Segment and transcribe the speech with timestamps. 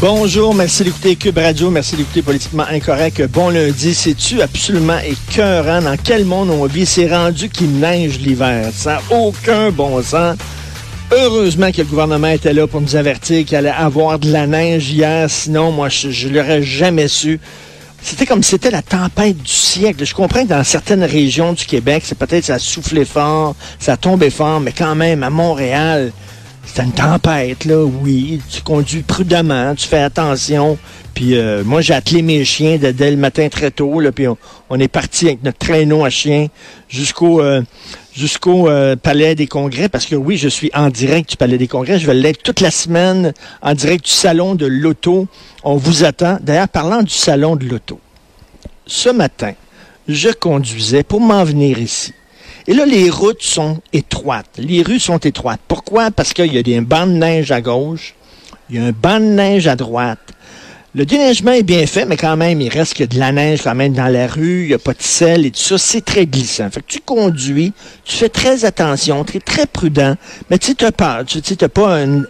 [0.00, 3.26] Bonjour, merci d'écouter Cube Radio, merci d'écouter Politiquement Incorrect.
[3.32, 5.82] Bon lundi, c'est-tu absolument écœurant?
[5.82, 6.86] Dans quel monde on vit?
[6.86, 8.70] C'est rendu qu'il neige l'hiver.
[8.72, 10.36] Ça n'a aucun bon sens.
[11.10, 14.88] Heureusement que le gouvernement était là pour nous avertir qu'il allait avoir de la neige
[14.88, 15.28] hier.
[15.28, 17.40] Sinon, moi, je, ne l'aurais jamais su.
[18.00, 20.06] C'était comme si c'était la tempête du siècle.
[20.06, 23.96] Je comprends que dans certaines régions du Québec, c'est peut-être ça a soufflé fort, ça
[23.96, 26.12] tombé fort, mais quand même, à Montréal,
[26.74, 28.40] c'est une tempête, là, oui.
[28.50, 30.78] Tu conduis prudemment, tu fais attention.
[31.14, 34.26] Puis euh, moi, j'ai attelé mes chiens dès, le matin très tôt, là, puis
[34.70, 36.46] on, est parti avec notre traîneau à chiens
[36.88, 37.62] jusqu'au euh,
[38.14, 41.66] jusqu'au euh, Palais des Congrès, parce que oui, je suis en direct du Palais des
[41.66, 41.98] Congrès.
[41.98, 45.26] Je vais l'être toute la semaine en direct du Salon de l'Auto.
[45.64, 46.38] On vous attend.
[46.40, 47.98] D'ailleurs, parlant du Salon de l'Auto,
[48.86, 49.54] ce matin,
[50.06, 52.12] je conduisais pour m'en venir ici.
[52.68, 54.50] Et là, les routes sont étroites.
[54.58, 55.60] Les rues sont étroites.
[55.66, 56.10] Pourquoi?
[56.10, 58.14] Parce qu'il y a des bancs de neige à gauche,
[58.68, 60.18] il y a un banc de neige à droite.
[60.94, 63.94] Le déneigement est bien fait, mais quand même, il reste de la neige quand même
[63.94, 66.68] dans la rue, il n'y a pas de sel et tout ça, c'est très glissant.
[66.86, 67.72] Tu conduis,
[68.04, 70.16] tu fais très attention, tu es très prudent,
[70.50, 72.24] mais tu sais, pas, tu sais, pas un...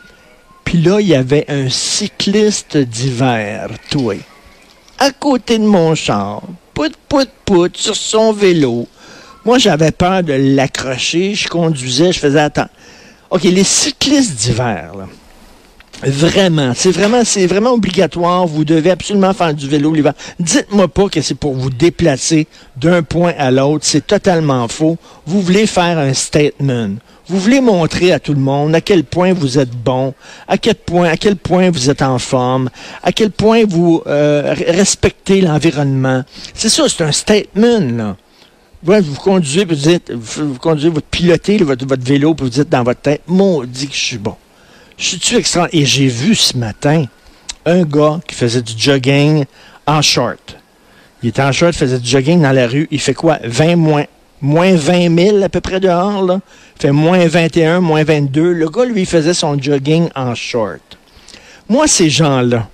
[0.63, 4.15] Puis là, il y avait un cycliste d'hiver, toi,
[4.99, 6.43] à côté de mon char,
[6.75, 8.87] pout, pout, pout, sur son vélo,
[9.45, 11.35] moi, j'avais peur de l'accrocher.
[11.35, 12.71] Je conduisais, je faisais attendre.
[13.31, 15.07] OK, les cyclistes d'hiver, là.
[16.03, 18.47] Vraiment, c'est vraiment, c'est vraiment obligatoire.
[18.47, 20.13] Vous devez absolument faire du vélo l'hiver.
[20.39, 23.85] Dites-moi pas que c'est pour vous déplacer d'un point à l'autre.
[23.85, 24.97] C'est totalement faux.
[25.27, 26.91] Vous voulez faire un statement.
[27.27, 30.15] Vous voulez montrer à tout le monde à quel point vous êtes bon,
[30.47, 32.71] à quel point, à quel point vous êtes en forme,
[33.03, 36.23] à quel point vous euh, respectez l'environnement.
[36.55, 38.17] C'est ça, c'est un statement, là
[38.83, 43.01] vous conduisez, vous dites, vous, conduisez, vous pilotez votre, vélo, puis vous dites dans votre
[43.01, 44.37] tête, maudit que je suis bon.
[44.97, 45.69] Je suis-tu extra?
[45.73, 47.05] Et j'ai vu ce matin
[47.65, 49.45] un gars qui faisait du jogging
[49.87, 50.57] en short.
[51.23, 52.89] Il était en short, faisait du jogging dans la rue.
[52.91, 53.39] Il fait quoi?
[53.45, 54.05] 20 moins,
[54.41, 56.41] moins 20 000 à peu près dehors, là?
[56.77, 58.53] Il fait moins 21, moins 22.
[58.53, 60.81] Le gars, lui, faisait son jogging en short.
[61.69, 62.69] Moi, ces gens-là,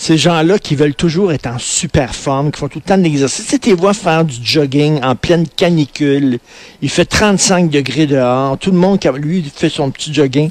[0.00, 3.02] ces gens-là qui veulent toujours être en super forme, qui font tout le temps de
[3.02, 3.46] l'exercice.
[3.46, 6.38] Tu sais, vois faire du jogging en pleine canicule.
[6.80, 8.56] Il fait 35 degrés dehors.
[8.56, 10.50] Tout le monde, lui, fait son petit jogging.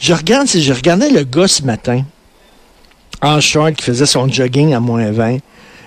[0.00, 2.02] Je regarde, si regardais le gars ce matin,
[3.22, 5.38] en short, qui faisait son jogging à moins 20.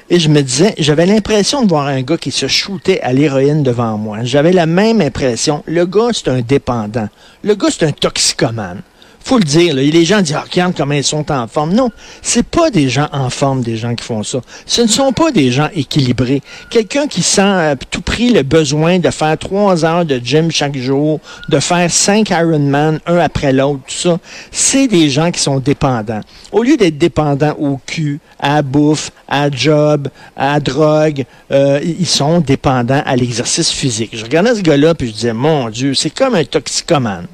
[0.09, 3.63] Et je me disais, j'avais l'impression de voir un gars qui se shootait à l'héroïne
[3.63, 4.19] devant moi.
[4.23, 5.61] J'avais la même impression.
[5.65, 7.09] Le gars, c'est un dépendant.
[7.43, 8.81] Le gars, c'est un toxicomane
[9.27, 11.73] faut le dire, là, les gens disent, ah, regarde comment ils sont en forme.
[11.73, 14.39] Non, c'est pas des gens en forme, des gens qui font ça.
[14.65, 16.41] Ce ne sont pas des gens équilibrés.
[16.69, 20.77] Quelqu'un qui sent à tout prix le besoin de faire trois heures de gym chaque
[20.77, 24.17] jour, de faire cinq Ironman, un après l'autre, tout ça,
[24.49, 26.21] c'est des gens qui sont dépendants.
[26.53, 30.07] Au lieu d'être dépendants au cul, à bouffe, à job,
[30.37, 34.11] à drogue, euh, ils sont dépendants à l'exercice physique.
[34.13, 37.27] Je regardais ce gars-là, puis je disais, mon Dieu, c'est comme un toxicomane.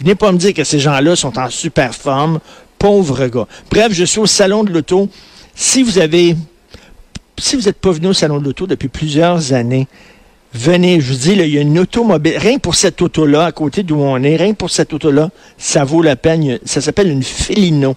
[0.00, 2.40] Venez pas me dire que ces gens-là sont en super forme.
[2.78, 3.46] Pauvre gars.
[3.70, 5.10] Bref, je suis au salon de l'auto.
[5.54, 6.34] Si vous avez,
[7.38, 9.86] si vous n'êtes pas venu au salon de l'auto depuis plusieurs années,
[10.54, 11.00] venez.
[11.00, 12.38] Je vous dis, il y a une automobile.
[12.38, 15.28] Rien pour cette auto-là, à côté d'où on est, rien pour cette auto-là,
[15.58, 16.58] ça vaut la peine.
[16.64, 17.94] Ça s'appelle une Felino.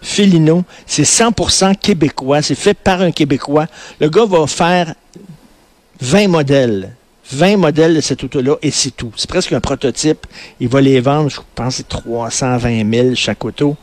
[0.00, 2.42] Felino, c'est 100% québécois.
[2.42, 3.66] C'est fait par un Québécois.
[4.00, 4.94] Le gars va faire
[6.00, 6.94] 20 modèles
[7.32, 9.12] 20 modèles de cette auto-là et c'est tout.
[9.16, 10.26] C'est presque un prototype.
[10.60, 13.76] Il va les vendre, je pense, c'est 320 000 chaque auto.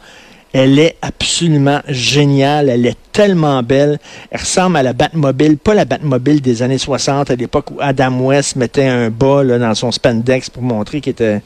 [0.54, 2.70] Elle est absolument géniale.
[2.70, 4.00] Elle est tellement belle.
[4.32, 8.20] Elle ressemble à la Batmobile, pas la Batmobile des années 60, à l'époque où Adam
[8.22, 11.42] West mettait un bas dans son spandex pour montrer qu'il était...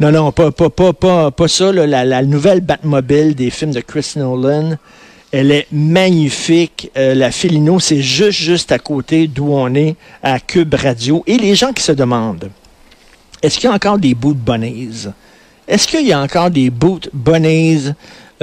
[0.00, 1.70] Non, non, pas, pas, pas, pas, ça.
[1.72, 4.76] la, la, nouvelle Batmobile des films de Chris Nolan.
[5.32, 6.90] Elle est magnifique.
[6.96, 11.24] Euh, la Filino, c'est juste, juste à côté d'où on est, à Cube Radio.
[11.26, 12.50] Et les gens qui se demandent,
[13.42, 15.08] est-ce qu'il y a encore des boots bunnies?
[15.66, 17.92] Est-ce qu'il y a encore des boots bunnies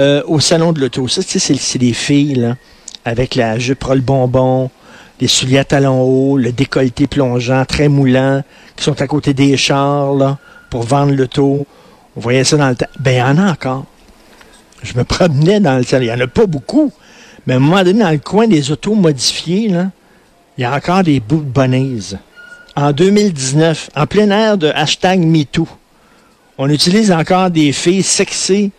[0.00, 1.06] euh, au salon de l'auto?
[1.06, 2.56] Ça, c'est des filles, là,
[3.04, 4.68] avec la jupe le bonbon,
[5.20, 8.42] les souliers à talons hauts, le décolleté plongeant, très moulant,
[8.74, 10.38] qui sont à côté des chars, là,
[10.70, 11.66] pour vendre l'auto.
[12.16, 12.86] On voyait ça dans le temps.
[12.98, 13.84] Ben, il y en a encore.
[14.82, 16.92] Je me promenais dans le Il n'y en a pas beaucoup.
[17.46, 19.90] Mais à un moment donné, dans le coin des autos modifiées, là,
[20.56, 22.16] il y a encore des bouts de
[22.76, 25.66] En 2019, en plein air de hashtag MeToo,
[26.58, 28.70] on utilise encore des filles sexées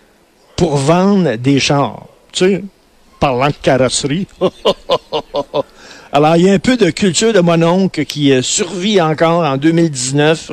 [0.56, 2.06] pour vendre des chars.
[2.32, 2.64] Tu sais,
[3.20, 4.28] parlant de carrosserie.
[6.14, 9.44] Alors, il y a un peu de culture de mon oncle qui euh, survit encore
[9.44, 10.52] en 2019.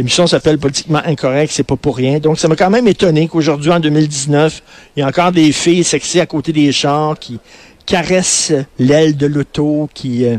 [0.00, 2.20] L'émission s'appelle Politiquement Incorrect, c'est pas pour rien.
[2.20, 4.62] Donc, ça m'a quand même étonné qu'aujourd'hui, en 2019,
[4.96, 7.38] il y a encore des filles sexées à côté des chars qui
[7.84, 10.38] caressent l'aile de l'auto, qui euh,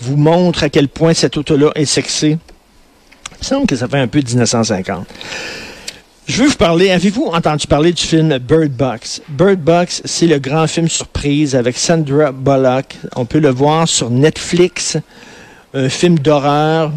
[0.00, 2.38] vous montrent à quel point cette auto-là est sexée.
[3.30, 5.06] Il me semble que ça fait un peu 1950.
[6.26, 9.22] Je veux vous parler, avez-vous entendu parler du film Bird Box?
[9.28, 12.96] Bird Box, c'est le grand film surprise avec Sandra Bullock.
[13.14, 14.96] On peut le voir sur Netflix.
[15.72, 16.90] Un film d'horreur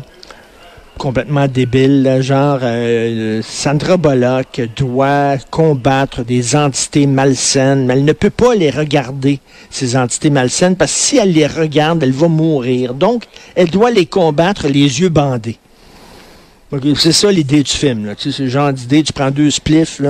[0.97, 8.29] complètement débile, genre euh, Sandra Bullock doit combattre des entités malsaines, mais elle ne peut
[8.29, 9.39] pas les regarder,
[9.69, 12.93] ces entités malsaines, parce que si elle les regarde, elle va mourir.
[12.93, 13.23] Donc,
[13.55, 15.57] elle doit les combattre les yeux bandés.
[16.95, 18.05] C'est ça l'idée du film.
[18.05, 18.15] Là.
[18.15, 20.01] Tu sais, c'est le genre d'idée, tu prends deux spliffs,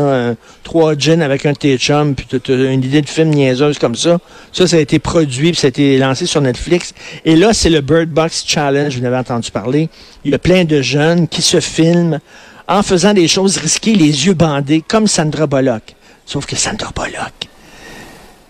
[0.64, 3.96] trois gins avec un thé chum, puis tu as une idée de film niaiseuse comme
[3.96, 4.20] ça.
[4.54, 6.94] Ça, ça a été produit, puis ça a été lancé sur Netflix.
[7.26, 9.90] Et là, c'est le Bird Box Challenge, vous avez entendu parler.
[10.24, 12.20] Il y a plein de jeunes qui se filment
[12.68, 15.96] en faisant des choses risquées, les yeux bandés, comme Sandra Bullock.
[16.28, 17.34] Sauf que Sandra Bullock,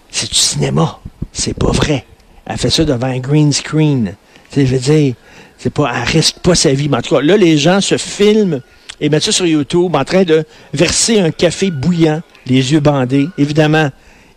[0.10, 1.00] c'est du cinéma.
[1.31, 2.06] C'est pas vrai.
[2.46, 4.16] Elle fait ça devant un green screen.
[4.52, 5.14] Tu sais, je veux dire,
[5.62, 6.90] c'est pas, elle risque pas sa vie.
[6.90, 8.62] Mais en tout cas, là, les gens se filment
[9.00, 10.44] et mettent ça sur YouTube en train de
[10.74, 13.28] verser un café bouillant, les yeux bandés.
[13.38, 13.92] Évidemment,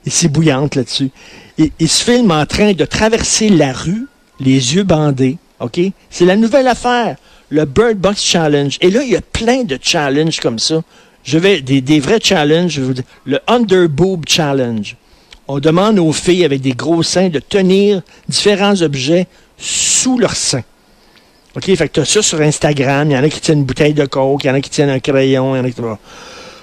[0.07, 1.11] c'est bouillante là-dessus.
[1.57, 4.07] Ils, se filment en train de traverser la rue,
[4.39, 5.39] les yeux bandés.
[5.61, 5.81] OK?
[6.11, 7.17] C'est la nouvelle affaire.
[7.49, 8.77] Le Bird Box Challenge.
[8.83, 10.83] Et là, il y a plein de challenges comme ça.
[11.23, 12.73] Je vais, des, des vrais challenges.
[12.73, 14.95] Je vous dire, le Under Boob Challenge.
[15.49, 20.65] On demande aux filles avec des gros seins de tenir différents objets sous leurs seins.
[21.57, 23.11] OK, fait que tu as ça sur Instagram.
[23.11, 24.71] Il y en a qui tiennent une bouteille de coke, il y en a qui
[24.71, 25.81] tiennent un crayon, il y en a qui...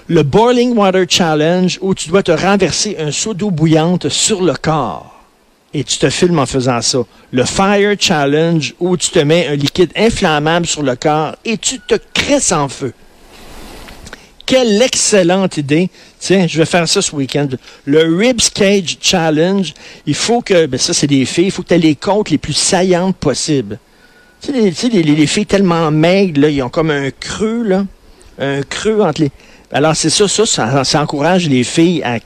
[0.08, 4.54] Le Boiling Water Challenge, où tu dois te renverser un seau d'eau bouillante sur le
[4.54, 5.08] corps.
[5.72, 6.98] Et tu te filmes en faisant ça.
[7.30, 11.80] Le Fire Challenge, où tu te mets un liquide inflammable sur le corps et tu
[11.80, 12.92] te cresses en feu.
[14.44, 15.88] Quelle excellente idée.
[16.18, 17.48] Tiens, je vais faire ça ce week-end.
[17.86, 19.72] Le Ribs Cage Challenge,
[20.04, 22.28] il faut que, ben ça c'est des filles, il faut que tu aies les côtes
[22.28, 23.78] les plus saillantes possibles.
[24.42, 27.86] Tu sais, les, filles tellement maigres, là, ils ont comme un creux, là.
[28.38, 29.30] Un creux entre les.
[29.70, 32.18] Alors, c'est ça, ça, ça, encourage les filles à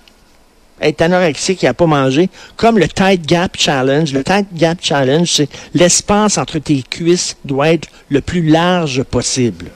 [0.80, 2.30] être anorexiques et à pas manger.
[2.56, 4.10] Comme le Tight Gap Challenge.
[4.14, 9.66] Le Tight Gap Challenge, c'est l'espace entre tes cuisses doit être le plus large possible.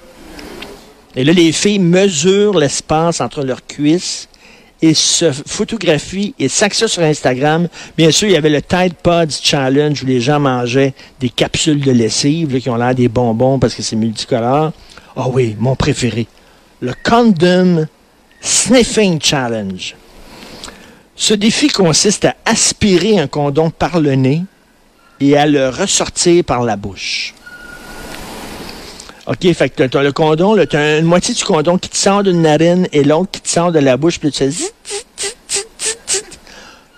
[1.16, 4.29] Et là, les filles mesurent l'espace entre leurs cuisses
[4.82, 7.68] et se photographie et sac ça sur Instagram.
[7.96, 11.80] Bien sûr, il y avait le Tide Pods Challenge où les gens mangeaient des capsules
[11.80, 14.72] de lessive qui ont l'air des bonbons parce que c'est multicolore.
[15.16, 16.26] Ah oui, mon préféré.
[16.80, 17.86] Le Condom
[18.40, 19.94] Sniffing Challenge.
[21.14, 24.42] Ce défi consiste à aspirer un condom par le nez
[25.20, 27.34] et à le ressortir par la bouche.
[29.30, 32.24] OK, fait que t'as le condom, tu as une moitié du condom qui te sort
[32.24, 34.50] d'une narine et l'autre qui te sort de la bouche, puis tu fais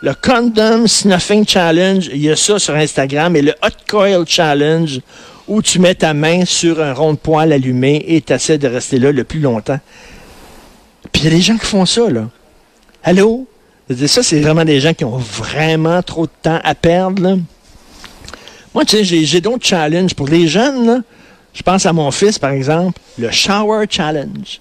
[0.01, 5.01] le Condom Snuffing Challenge, il y a ça sur Instagram, et le Hot Coil Challenge,
[5.47, 8.67] où tu mets ta main sur un rond de poêle allumé et tu essaies de
[8.67, 9.79] rester là le plus longtemps.
[11.13, 12.31] Puis il y a des gens qui font ça, là.
[13.05, 13.47] Allô?
[14.07, 17.37] Ça, c'est vraiment des gens qui ont vraiment trop de temps à perdre, là.
[18.75, 20.99] Moi, tu sais, j'ai d'autres challenges pour les jeunes, là.
[21.53, 24.61] Je pense à mon fils, par exemple, le Shower Challenge.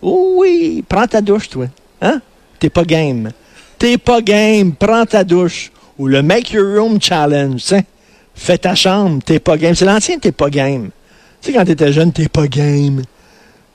[0.00, 1.66] oui, prends ta douche, toi.
[2.00, 2.20] Hein?
[2.58, 3.30] T'es pas game.
[3.78, 5.70] T'es pas game, prends ta douche.
[5.98, 7.84] Ou le Make Your Room Challenge, sais.
[8.34, 9.74] Fais ta chambre, t'es pas game.
[9.74, 10.90] C'est l'ancien, t'es pas game.
[11.40, 13.02] Tu sais, quand t'étais jeune, t'es pas game.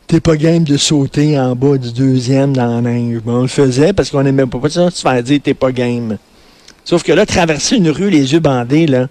[0.08, 3.20] T'es pas game de sauter en bas du deuxième dans la neige.
[3.26, 6.18] on le faisait parce qu'on aimait pas ça, se faire dire t'es pas game.
[6.86, 9.08] Sauf que là, traverser une rue les yeux bandés, là,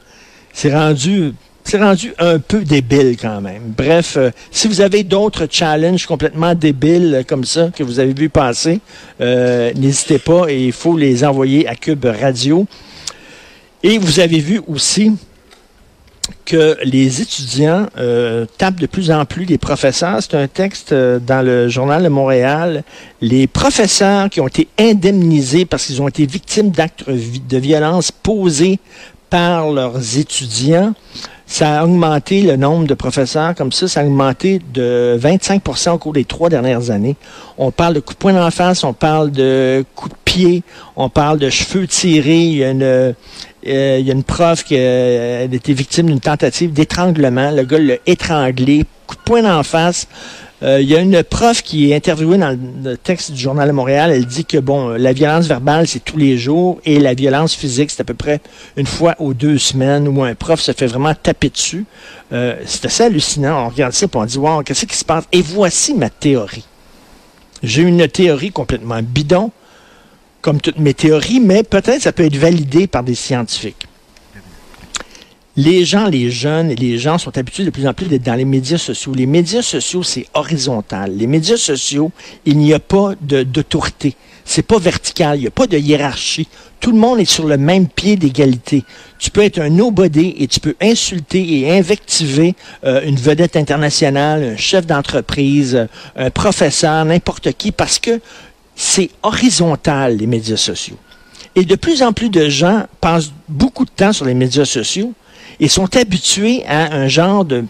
[0.55, 1.35] c'est rendu
[1.67, 3.75] c'est rendu un peu débile quand même.
[3.77, 8.15] Bref, euh, si vous avez d'autres challenges complètement débiles euh, comme ça que vous avez
[8.15, 8.81] vu passer,
[9.21, 12.67] euh, n'hésitez pas et il faut les envoyer à Cube Radio.
[13.83, 15.13] Et vous avez vu aussi
[16.45, 17.87] que les étudiants
[18.59, 20.19] tapent de plus en plus les professeurs.
[20.21, 22.83] C'est un texte dans le journal de Montréal.
[23.21, 28.81] Les professeurs qui ont été indemnisés parce qu'ils ont été victimes d'actes de violence posés
[29.31, 30.95] par leurs étudiants
[31.47, 35.99] ça a augmenté le nombre de professeurs comme ça, ça a augmenté de 25% au
[35.99, 37.17] cours des trois dernières années.
[37.57, 40.63] On parle de coups de poing d'en face, on parle de coups de pied,
[40.97, 42.43] on parle de cheveux tirés.
[42.43, 43.13] Il y a une, euh,
[43.63, 47.53] il y a une prof qui a, été victime d'une tentative d'étranglement.
[47.53, 50.09] Le gars l'a étranglé, coup de poing d'en face.
[50.63, 53.73] Euh, il y a une prof qui est interviewée dans le texte du Journal de
[53.73, 54.11] Montréal.
[54.11, 57.91] Elle dit que, bon, la violence verbale, c'est tous les jours et la violence physique,
[57.91, 58.41] c'est à peu près
[58.77, 61.85] une fois ou deux semaines où un prof se fait vraiment taper dessus.
[62.33, 63.67] Euh, c'est assez hallucinant.
[63.67, 65.25] On regarde ça et on dit, wow, qu'est-ce qui se passe?
[65.33, 66.65] Et voici ma théorie.
[67.63, 69.51] J'ai une théorie complètement bidon,
[70.41, 73.86] comme toutes mes théories, mais peut-être ça peut être validé par des scientifiques
[75.57, 78.45] les gens, les jeunes les gens sont habitués de plus en plus d'être dans les
[78.45, 79.15] médias sociaux.
[79.15, 81.17] Les médias sociaux, c'est horizontal.
[81.17, 82.13] Les médias sociaux,
[82.45, 84.17] il n'y a pas d'autorité.
[84.45, 85.39] C'est pas vertical.
[85.39, 86.47] Il n'y a pas de hiérarchie.
[86.79, 88.85] Tout le monde est sur le même pied d'égalité.
[89.19, 94.45] Tu peux être un nobody et tu peux insulter et invectiver euh, une vedette internationale,
[94.45, 95.87] un chef d'entreprise, euh,
[96.17, 98.21] un professeur, n'importe qui, parce que
[98.77, 100.99] c'est horizontal, les médias sociaux.
[101.55, 105.15] Et de plus en plus de gens passent beaucoup de temps sur les médias sociaux
[105.61, 107.65] et sont habitués à un genre de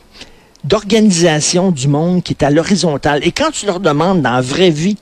[0.64, 3.20] d'organisation du monde qui est à l'horizontale.
[3.24, 4.96] Et quand tu leur demandes dans la vraie vie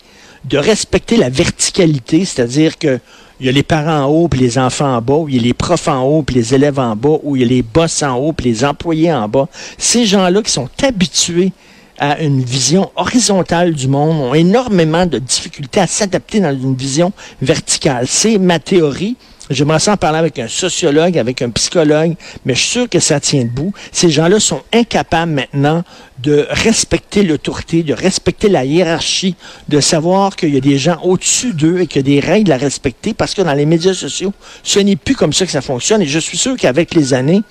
[0.45, 3.01] de respecter la verticalité, c'est-à-dire que
[3.41, 5.39] il y a les parents en haut puis les enfants en bas, ou il y
[5.39, 7.63] a les profs en haut puis les élèves en bas, ou il y a les
[7.63, 9.49] boss en haut puis les employés en bas.
[9.77, 11.53] Ces gens-là qui sont habitués
[11.99, 17.13] à une vision horizontale du monde ont énormément de difficultés à s'adapter dans une vision
[17.41, 18.07] verticale.
[18.09, 19.17] C'est ma théorie.
[19.51, 22.15] J'aimerais ça en parler avec un sociologue, avec un psychologue,
[22.47, 23.75] mais je suis sûr que ça tient debout.
[23.93, 25.85] Ces gens-là sont incapables maintenant
[26.23, 29.37] de respecter l'autorité, de respecter la hiérarchie,
[29.69, 32.53] de savoir qu'il y a des gens au-dessus d'eux et qu'il y a des règles
[32.53, 34.33] à respecter parce que dans les médias sociaux,
[34.63, 36.01] ce n'est plus comme ça que ça fonctionne.
[36.01, 37.43] Et je suis sûr qu'avec les années,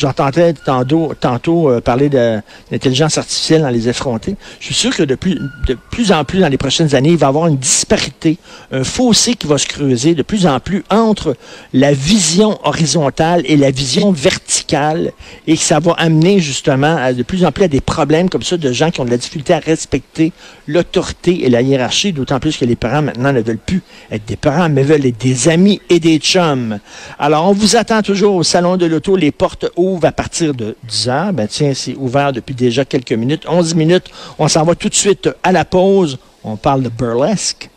[0.00, 2.40] J'entendais tantôt, euh, parler de
[2.70, 4.34] l'intelligence artificielle dans les effrontés.
[4.58, 7.18] Je suis sûr que de plus, de plus en plus dans les prochaines années, il
[7.18, 8.38] va y avoir une disparité,
[8.72, 11.36] un fossé qui va se creuser de plus en plus entre
[11.74, 15.12] la vision horizontale et la vision verticale
[15.46, 18.42] et que ça va amener justement à, de plus en plus à des problèmes comme
[18.42, 20.32] ça de gens qui ont de la difficulté à respecter
[20.70, 24.36] l'autorité et la hiérarchie, d'autant plus que les parents maintenant ne veulent plus être des
[24.36, 26.78] parents, mais veulent être des amis et des chums.
[27.18, 30.76] Alors, on vous attend toujours au Salon de l'Auto, les portes ouvertes à partir de
[30.88, 31.32] 10 heures.
[31.32, 33.44] Ben tiens, c'est ouvert depuis déjà quelques minutes.
[33.46, 34.06] 11 minutes.
[34.38, 36.18] On s'en va tout de suite à la pause.
[36.42, 37.70] On parle de burlesque.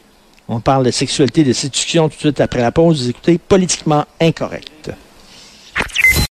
[0.48, 3.04] On parle de sexualité, de séduction tout de suite après la pause.
[3.04, 4.92] Vous écoutez Politiquement Incorrect.